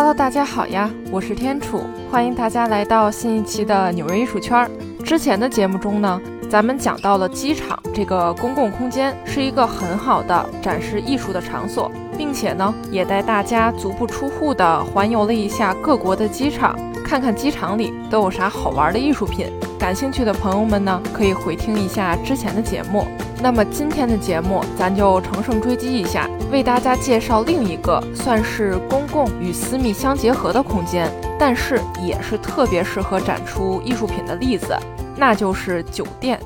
[0.00, 4.66] Hello，大家好呀，我是天楚，欢迎大家来到新一期的纽约艺术圈。
[5.04, 19.52] 之前的节目中呢，咱们讲到了机场这个公共空间是一个很好的展示艺术的场所，并且呢，也带大家足不出户的环游了一下各国的机场，看看机场里都有啥好玩的艺术品。
[19.78, 23.04] 感兴趣的朋友们呢，可以回听一下之前的节目。
[23.42, 34.76] 那么今天的节目，咱就乘胜追击一下，为大家介绍另一个算是公共与私密相结合的空间，但是也是特别适合展出艺术品的例子，
[35.16, 36.38] 那就是酒店。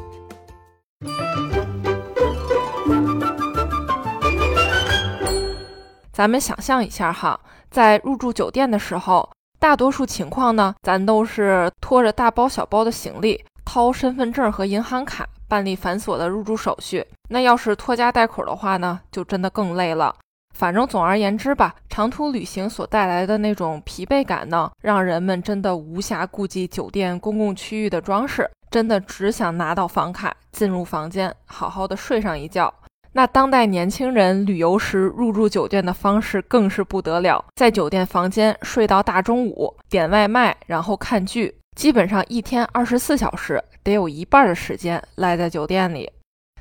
[6.13, 7.39] 咱们想象一下哈，
[7.73, 15.27] 在入住酒店的时候，大多数情况呢，咱都是拖着大包小包的行李，掏身份证和银行卡。
[15.55, 20.13] 办理繁琐的入住手续，那要是拖家带口的话呢，就真的更累了。
[20.53, 32.75] 反正总而言之吧，长途旅行所带来的那种疲惫感呢，让人们真的无暇顾及酒店公共区域的装饰，真的只想拿到房卡进入房间，好好的睡上一觉。
[33.13, 41.55] 那当代年轻人旅游时入住酒店的方式更是不得了，在酒店房间睡到大中午，点外卖，然后看剧。
[41.77, 46.11] 基本上一天二十四小时，得有一半的时间赖在酒店里。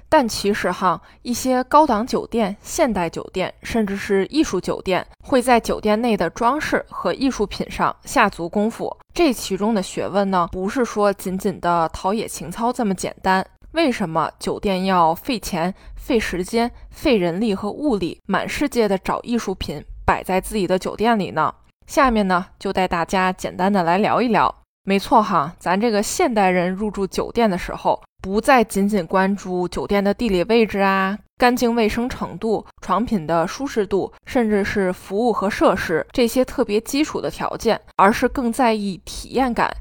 [0.10, 8.96] 但其实哈，一些高档酒店、现代酒店，甚至是艺术酒店，会在酒店内的装饰和艺术品上下足功夫。
[9.12, 13.44] 这其中的学问呢，不是说仅仅的陶冶情操这么简单。
[13.72, 21.52] 为什么酒店要费钱、费时间、费人力和物力，满世界的找艺术品摆在自己的酒店里呢？
[21.88, 24.63] 下面呢，就带大家简单的来聊一聊。
[24.86, 39.74] 没错哈，咱这个现代人入住酒店的时候，不再仅仅关注酒店的地理位置啊、干净卫生程度、床品的舒适度，甚至是服务和设施这些特别基础的条件，而是更在意体验感。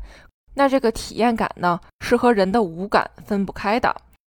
[0.54, 3.94] 那这个体验感呢，是和人的五感分不开的。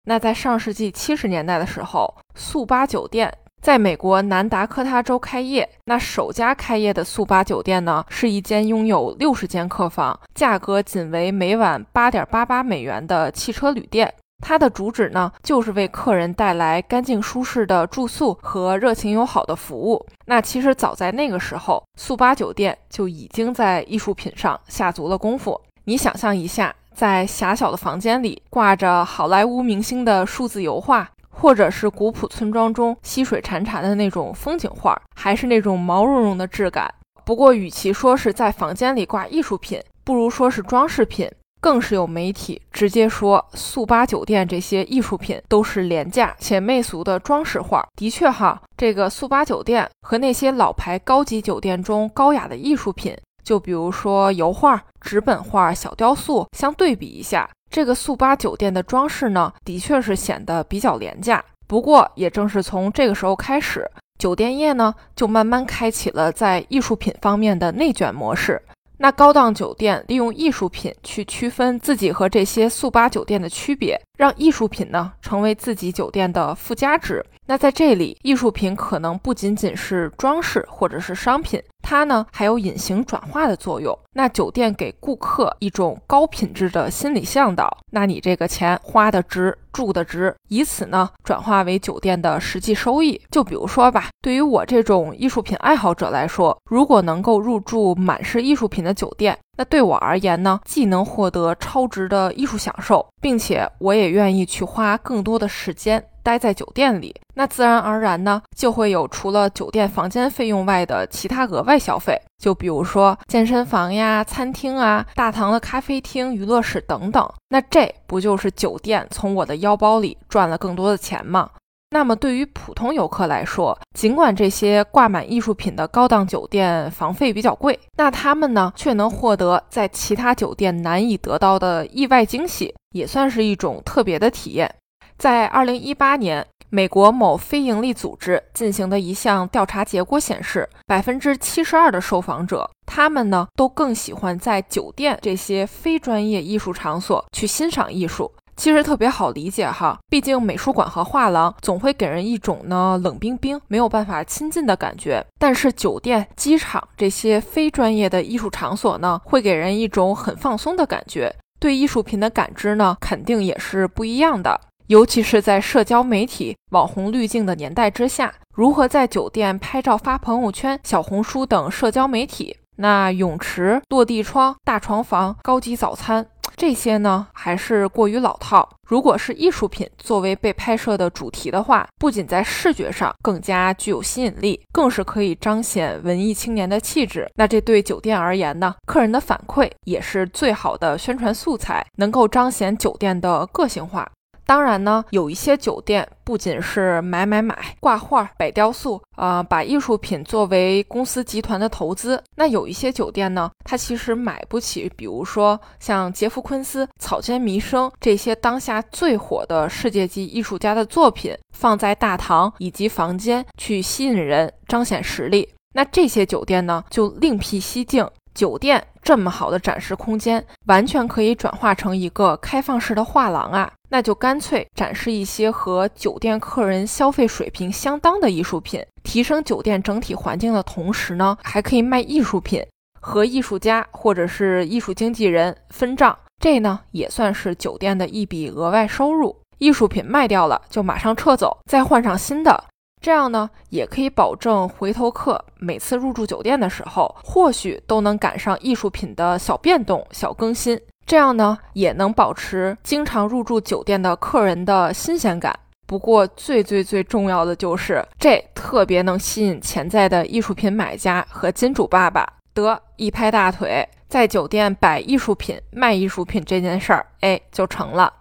[0.05, 3.33] 那在上世纪七十年代的时候，速八酒店。
[3.63, 14.13] 在美国南达科他州开业，那首家开业的速八酒店呢，是一间拥有六十间客房、价格仅为每晚八点八八美元的汽车旅店。
[14.43, 20.05] 它的主旨呢，就是为客人带来干净舒适的住宿和热情友好的服务。
[20.25, 25.57] 那其实早在那个时候，速八酒店就已经在艺术品上下足了功夫。
[25.85, 31.09] 你想象一下，在狭小的房间里挂着好莱坞明星的数字油画。
[31.43, 36.89] 或者是古朴村庄中溪水潺潺的那种风景画，还是那种毛茸茸的质感。
[37.25, 41.29] 不过，与其说是在房间里挂艺术品，不如说是装饰品。
[41.59, 47.85] 更是有媒体直接说，速八酒店这些艺术品都是廉价且媚俗的装饰画。
[47.97, 57.49] 的确哈，这个速八酒店和那些老牌高级酒店中高雅的艺术品，就比如说油画、纸本画、小雕塑，相对比一下。
[57.73, 61.43] 这个速八酒店的装饰呢，的确是显得比较廉价。
[61.65, 63.89] 不过，也正是从这个时候开始，
[64.19, 68.61] 酒店业呢就慢慢开启了在艺术品方面的内卷模式。
[68.97, 77.25] 那高档酒店利用艺术品去区分自己和这些速八酒店的区别，让艺术品呢成为自己酒店的附加值。
[77.47, 81.59] 那在这里，艺术品可能不仅仅是装饰或者是商品。
[81.83, 83.95] 它呢还有隐形转化的作用。
[84.15, 93.19] 那酒店给顾客一种高品质的心理向导，那你这个钱花的值，住的值，以此呢转化为酒店的实际收益。
[93.31, 106.03] 就比如说吧，对于我这种艺术品爱好者来说，如果能够入住满是艺术品的酒店，那对我而言呢，既能获得超值的艺术享受，并且我也愿意去花更多的时间。
[106.23, 117.29] 待在酒店里，那自然而然呢，就会有除了酒店房间费用外的其他额外消费，就比如说健身房呀、餐厅啊、大堂的咖啡厅、娱乐室等等。
[117.49, 121.49] 那这不就是酒店从我的腰包里赚了更多的钱吗？
[121.93, 134.73] 那么对于普通游客来说，尽管这些挂满艺术品的高档酒店房费比较贵，那他们呢却能获得在其他酒店难以得到的意外惊喜，也算是一种特别的体验。
[135.19, 148.31] 在二零一八年，美国某非营利组织进行的一项调查结果显示，百分之七十二的受访者，他们呢都更喜欢在酒店这些非专业艺术场所去欣赏艺术。
[148.55, 164.59] 其实特别好理解哈，毕竟美术馆和画廊总会给人一种呢冷冰冰、没有办法亲近的感觉，但是酒店、机场这些非专业的艺术场所呢，会给人一种很放松的感觉，对艺术品的感知呢，肯定也是不一样的。
[164.87, 176.27] 尤其是在社交媒体网红滤镜的年代之下，如何在酒店拍照发朋友圈、小红书等社交媒体，那泳池、落地窗、大床房、高级早餐。
[176.55, 178.67] 这些呢还是过于老套。
[178.87, 187.27] 如果是艺术品作为被拍摄的主题的话，不仅在视觉上更加具有吸引力，更是可以彰显文艺青年的气质。
[187.35, 194.07] 那这对酒店而言呢，客人的反馈也是最好的宣传素材，能够彰显酒店的个性化。
[194.45, 202.21] 当然呢，有一些酒店不仅是买买买、挂画、摆雕塑，啊，把艺术品作为公司集团的投资。
[202.35, 215.49] 那有一些酒店呢，它其实买不起，比如说像杰夫·昆斯、草间弥生这些当下最火的世界级艺术家的作品，放在大堂以及房间去吸引人、彰显实力。
[215.75, 218.07] 那这些酒店呢，就另辟蹊径。
[218.33, 223.71] 酒店这么好的展示空间，完全可以转化成一个开放式的画廊啊！
[223.89, 232.65] 那就干脆展示一些和酒店客人消费水平相当的艺术品，提升酒店整体环境的同时呢，还可以卖艺术品，
[232.99, 239.37] 和艺术家或者是艺术经纪人分账，这呢也算是酒店的一笔额外收入。
[239.59, 242.63] 艺术品卖掉了就马上撤走，再换上新的。
[243.03, 250.79] 这样呢，也可以保证回头客每次入住酒店的时候，或许都能赶上艺术品的小变动、小更新。
[251.05, 255.53] 这样呢，也能保持经常入住酒店的客人的新鲜感。
[255.85, 262.25] 不过，最最最重要的就是，这特别能吸引潜在的艺术品买家和金主爸爸。
[262.53, 268.13] 得一拍大腿，在酒店摆艺术品、卖艺术品这件事儿，哎，就成了。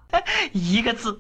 [0.51, 1.17] 一个字，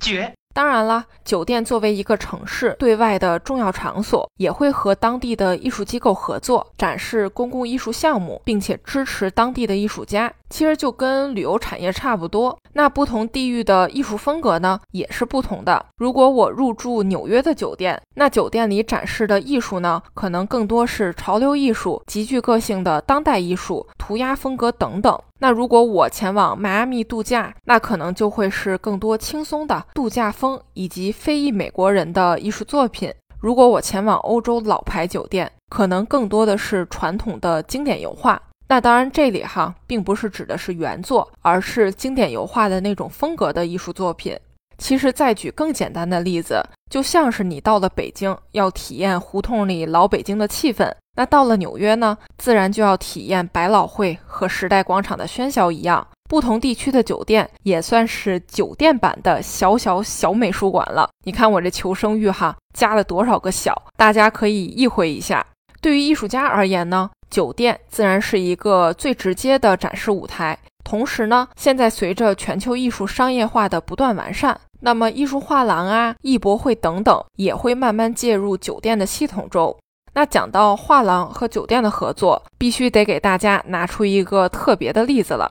[0.00, 0.32] 绝。
[0.54, 10.32] 当然啦，酒店作为一个城市对外的重要场所，也会和当地的艺术机构合作，展示公共艺术项目，并且支持当地的艺术家。
[10.54, 12.56] 其实就跟旅游产业差不多。
[12.74, 15.84] 那不同地域的艺术风格呢，也是不同的。
[15.96, 25.20] 如果我入住纽约的酒店，那酒店里展示的艺术呢，可能更多是潮流艺术、极具个性的当代艺术、涂鸦风格等等。
[25.40, 33.12] 那如果我前往迈阿密度假，那可能就会是更多轻松的度假风以及非裔美国人的艺术作品。
[33.40, 38.40] 如果我前往欧洲老牌酒店，可能更多的是传统的经典油画。
[38.66, 44.38] 那当然，这里哈并不是指的是原作，而是经典油画的那种风格的艺术作品。
[44.78, 56.04] 其实再举更简单的例子，就像是你到了北京，要体验胡同里老北京的气氛；那到了纽约呢，自然就要体验百老汇和时代广场的喧嚣一样。
[56.28, 61.08] 不同地区的酒店也算是酒店版的小小小美术馆了。
[61.24, 63.80] 你看我这求生欲哈，加了多少个小？
[63.96, 65.46] 大家可以意会一下。
[65.80, 67.10] 对于艺术家而言呢？
[67.34, 79.76] 酒店自然是一个最直接的展示舞台，同时呢，现在随着全球艺术商业化的不断完善，那么艺术画廊啊、艺博会等等也会慢慢介入酒店的系统中。
[80.12, 85.50] 那讲到画廊和酒店的合作，必须得给大家拿出一个特别的例子了。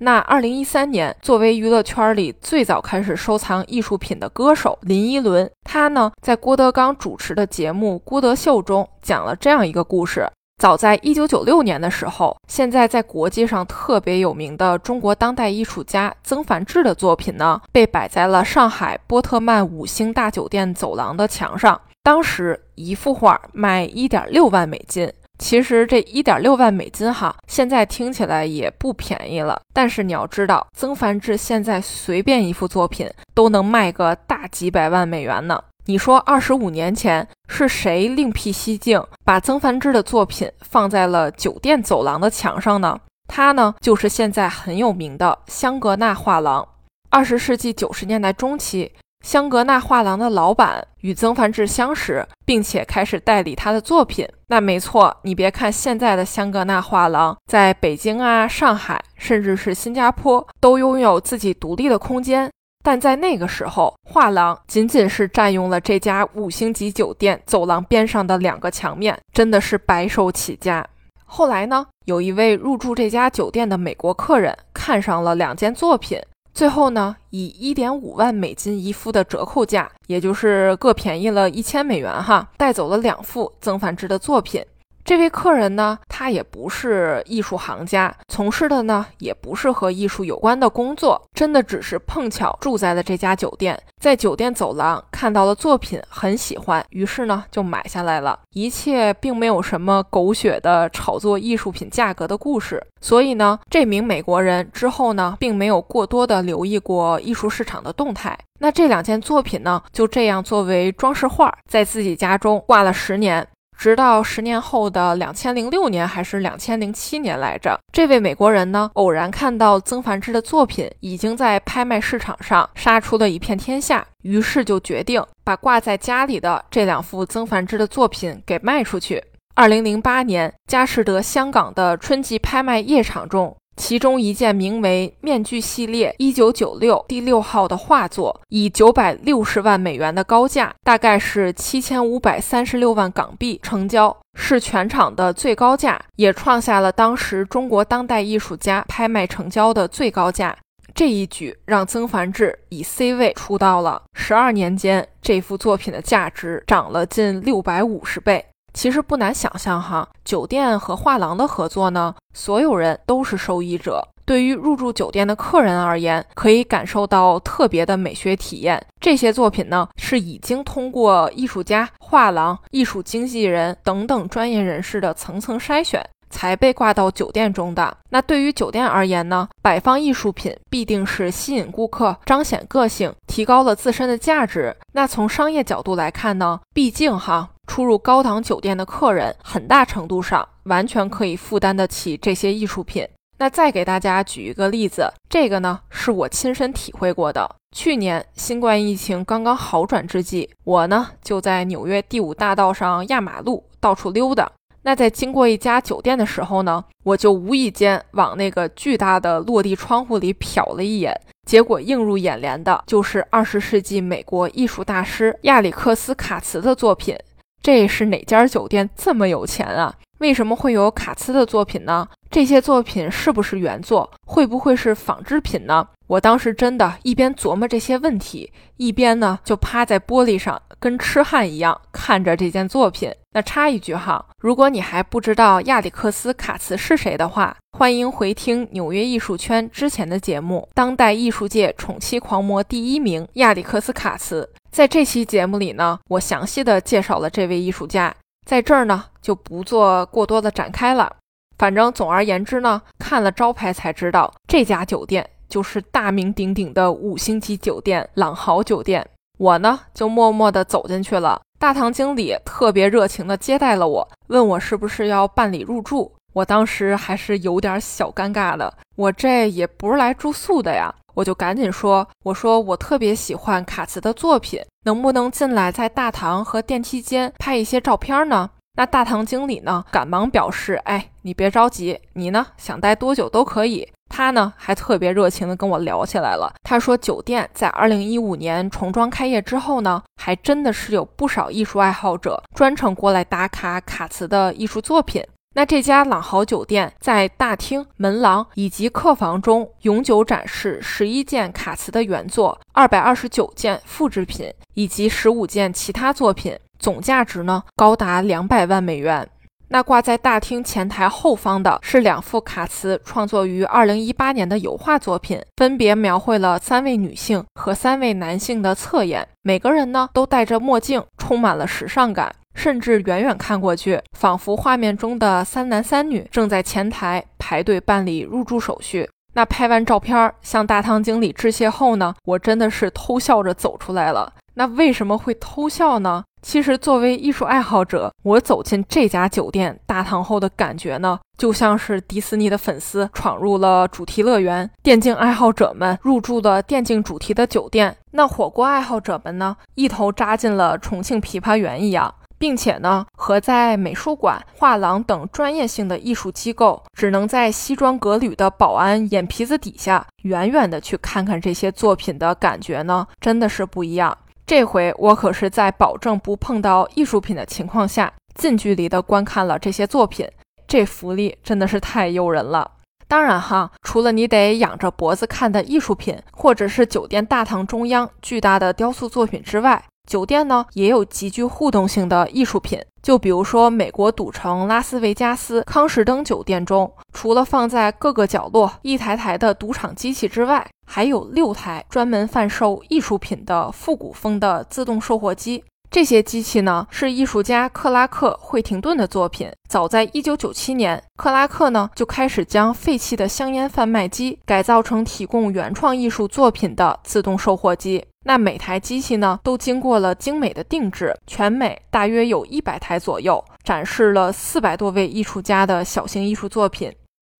[0.00, 10.28] 那二零一三年，作为娱乐圈里最早开始收藏艺术品的歌手林依轮，他呢在郭德纲主持的节目《郭德秀》中讲了这样一个故事。
[10.58, 21.80] 早在一九九六年的时候，现在在国际上特别有名的中国当代艺术家曾梵志的作品呢，被摆在了上海波特曼五星大酒店走廊的墙上。
[22.04, 29.60] 当时一幅画卖一点六万美金，其实这一点六万美金哈，现在听起来也不便宜了。
[29.72, 35.62] 但是你要知道，曾梵志现在随便一幅作品都能卖个大几百万美元呢。
[35.86, 43.00] 你说二十五年前是谁另辟蹊径，把曾梵志的作品放在了酒店走廊的墙上呢？
[43.26, 46.66] 他呢，就是现在很有名的香格纳画廊。
[47.10, 48.92] 二十世纪九十年代中期，
[49.24, 54.28] 香格纳画廊的老板与曾梵志相识，并且开始代理他的作品。
[54.46, 62.48] 那没错，你别看现在的香格纳画廊在北京啊、上海，甚至是新加坡，都拥有自己独立的空间。
[62.82, 70.84] 但在那个时候，画廊仅仅是占用了这家五星级酒店走廊边上的两个墙面，真的是白手起家。
[71.24, 76.20] 后来呢，有一位入住这家酒店的美国客人看上了两件作品，
[76.52, 84.62] 最后呢，以一点五万美金一幅的折扣价，也就是各便宜了一千美元哈，带走了两幅曾梵志的作品。
[85.04, 98.38] 这位客人呢，他也不是艺术行家，从事的呢也不是和艺术有关的工作，真的只是碰巧住在了这家酒店，在酒店走廊看到了作品，很喜欢，于是呢就买下来了。
[98.52, 108.38] 一切并没有什么狗血的炒作艺术品价格的故事，所以呢，这名美国人之后呢，并没有过多的留意过艺术市场的动态。
[108.60, 113.44] 那这两件作品呢，就这样作为装饰画，在自己家中挂了十年。
[113.76, 129.22] 直到十年后的两千零六年还是两千零七年来着，这位美国人呢，偶然看到曾梵志的作品已经在拍卖市场上杀出了一片天下，于是就决定把挂在家里的这两幅曾梵志的作品给卖出去。
[129.54, 133.54] 二零零八年，佳士得香港的春季拍卖夜场中。
[133.76, 150.56] 其中一件名为《面具系列一九九六第六号》的画作，以九百六十万美元的高价，大概是七千五百三十六万港币成交，是全场的最高价，也创下了当时中国当代艺术家拍卖成交的最高价。
[150.94, 154.02] 这一举让曾梵志以 C 位出道了。
[154.12, 158.44] 十二年间，这幅作品的价值涨了近六百五十倍。
[158.72, 164.08] 其实不难想象哈，酒店和画廊的合作呢，所有人都是受益者。
[164.24, 168.80] 对于入住酒店的客人而言，可以感受到特别的美学体验。
[169.00, 176.00] 这些作品呢，是已经通过艺术家、画廊、艺术经纪人等等专业人士的层层筛选，
[176.32, 177.96] 才被挂到酒店中的。
[178.08, 184.74] 那对于酒店而言呢，摆放艺术品必定是吸引顾客、彰显个性、提高了自身的价值。
[184.94, 187.50] 那从商业角度来看呢，毕竟哈。
[187.68, 193.08] 出入高档酒店的客人，很大程度上完全可以负担得起这些艺术品。
[193.38, 197.48] 那再给大家举一个例子，这个呢是我亲身体会过的。
[197.74, 204.50] 去年新冠疫情刚刚好转之际，我呢就在纽约第五大道上压马路，到处溜达。
[204.84, 217.16] 那在经过一家酒店的时候呢，我就无意间往那个巨大的落地窗户里瞟了一眼，结果映入眼帘的就是二十世纪美国艺术大师亚里克斯·卡茨的作品。
[217.62, 219.94] 这是哪家酒店这么有钱啊？
[220.18, 222.08] 为什么会有卡茨的作品呢？
[222.28, 224.10] 这些作品是不是原作？
[224.26, 225.86] 会不会是仿制品呢？
[226.12, 233.10] 我当时真的一边琢磨这些问题，一边呢就趴在玻璃上，跟痴汉一样看着这件作品。
[233.30, 244.46] 那插一句哈，如果你还不知道亚历克斯·卡茨是谁的话，欢迎回听纽约艺术圈之前的节目《当代艺术界宠妻狂魔第一名亚历克斯·卡茨》。
[244.70, 248.14] 在这期节目里呢，我详细的介绍了这位艺术家，
[248.46, 251.16] 在这儿呢就不做过多的展开了。
[251.56, 259.06] 反正总而言之呢，看了招牌才知道这家酒店就是大名鼎鼎的五星级酒店朗豪酒店。
[259.38, 266.10] 我呢就默默的走进去了，大堂经理特别热情的接待了我，问我是不是要办理入住。
[266.32, 270.94] 我当时还是有点小尴尬的，我这也不是来住宿的呀。
[271.12, 286.52] 我就赶紧说：“我说我特别喜欢卡茨的作品，能不能进来在大堂和电梯间拍一些照片呢？”那大堂经理呢，赶忙表示：“哎，你别着急，你呢想待多久都可以。”他呢还特别热情的跟我聊起来了。
[286.62, 309.28] 他说：“酒店在二零一五年重装开业之后呢，还真的是有不少艺术爱好者专程过来打卡卡茨的艺术作品。”那这家朗豪酒店在大厅、门廊以及客房中永久展示十一件卡茨的原作、二百二十九件复制品以及十五件其他作品，总价值呢高达两百万美元。
[309.72, 322.30] 那挂在大厅前台后方的是两幅卡茨创作于二零一八年的油画作品，分别描绘了三位女性和三位男性的侧颜，每个人呢都戴着墨镜，充满了时尚感。
[322.54, 329.08] 甚至远远看过去，仿佛画面中的三男三女正在前台排队办理入住手续。
[329.32, 334.34] 那拍完照片向大堂经理致谢后呢，我真的是偷笑着走出来了。
[334.52, 336.24] 那为什么会偷笑呢？
[336.42, 352.12] 其实作为艺术爱好者，我走进这家酒店大堂后的感觉呢，就像是迪士尼的粉丝闯入了主题乐园，电竞爱好者们入住了电竞主题的酒店，那火锅爱好者们呢，一头扎进了重庆枇杷园一样。
[352.42, 364.18] 并且呢，和在美术馆、画廊等专业性的艺术机构，只能在西装革履的保安眼皮子底下，远远的去看看这些作品的感觉呢，真的是不一样。
[364.52, 370.28] 这回我可是在保证不碰到艺术品的情况下，近距离的观看了这些作品，
[370.68, 372.72] 这福利真的是太诱人了。
[373.08, 379.82] 当然哈，除了你得仰着脖子看的艺术品，或者是酒店大堂中央巨大的雕塑作品之外，
[380.12, 395.64] 酒店呢也有极具互动性的艺术品，就比如说美国赌城拉斯维加斯康士登酒店中，除了放在各个角落一台台的赌场机器之外，还有六台专门贩售艺术品的复古风的自动售货机。
[395.90, 399.50] 这些机器呢是艺术家克拉克·惠廷顿的作品。
[399.66, 408.04] 早在1997年，克拉克呢就开始将废弃的香烟贩卖机改造成提供原创艺术作品的自动售货机。
[408.24, 416.92] 那每台机器呢都经过了精美的定制，全美大约有一百台左右，展示了四百多位艺术家的小型艺术作品。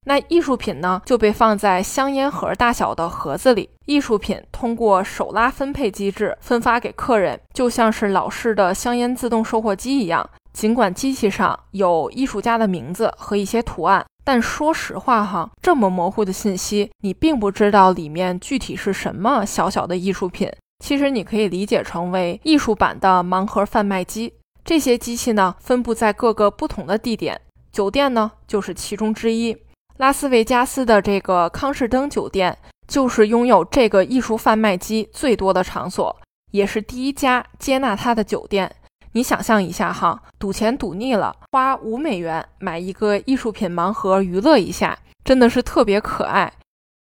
[0.05, 3.71] 那艺术品呢，就被放在香烟盒大小的盒子里。
[3.87, 10.29] 艺术品通过手拉分配机制分发给客人，就像是老式的香烟自动售货机一样。
[10.53, 20.51] 尽管机器上有艺术家的名字和一些图案，但说实话哈，这么模糊的信息，你并不知道里面具体是什么小小的艺术品。
[20.83, 24.35] 其实你可以理解成为艺术版的盲盒贩卖机。
[24.65, 29.57] 这些机器呢，分布在各个不同的地点，酒店呢就是其中之一。
[29.99, 32.59] 拉斯维加斯的这个康士登酒店
[32.89, 36.15] 就是拥有这个艺术贩卖机最多的场所，
[36.51, 38.75] 也是第一家接纳它的酒店。
[39.13, 46.53] 你想象一下哈，赌钱赌腻了，花五美元买一个艺术品盲盒娱乐一下，真的是特别可爱。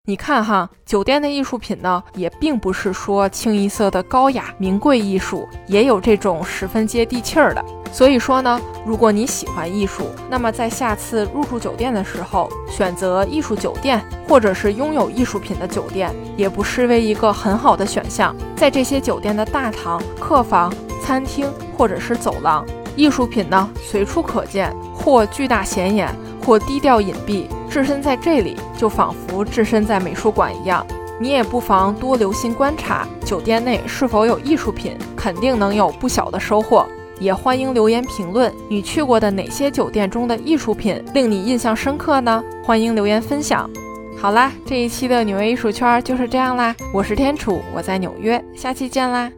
[0.06, 7.64] 你看哈，酒店的艺术品呢，也并不是说清一色的高雅名贵艺术，也有这种十分接地气儿的。
[7.90, 18.36] 所以说呢，如果你喜欢艺术，那么在下次入住酒店的时候，选择艺术酒店或者是拥有艺术品的酒店，也不失为一个很好的选项。
[18.58, 22.66] 在这些酒店的大堂、客房、餐厅或者是走廊，
[22.98, 26.14] 艺术品呢随处可见，或巨大显眼，
[26.46, 27.48] 或低调隐蔽。
[27.74, 30.86] 置身在这里，就仿佛置身在美术馆一样。
[31.20, 36.86] 你也不妨多留心观察酒店内是否有艺术品，肯定能有不小的收获。
[37.20, 42.44] 也欢迎留言评论，你去过的哪些酒店中的艺术品令你印象深刻呢？
[42.64, 43.68] 欢迎留言分享。
[44.20, 46.76] 好啦，这一期的纽约艺术圈就是这样啦。
[46.94, 49.32] 我是天楚，我在纽约，下期见啦。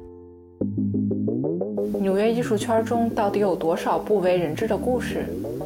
[2.02, 5.26] 纽约艺术圈中到底有多少不为人知的故事？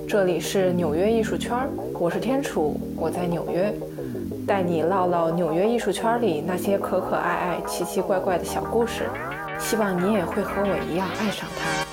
[0.09, 1.55] 这里是纽约艺术圈，
[1.93, 3.71] 我是天楚，我在纽约，
[4.47, 9.03] 带你唠唠纽约艺术圈里那些可可爱爱、奇奇怪怪的小故事。
[9.59, 11.88] 希望你也会和我一样爱上它。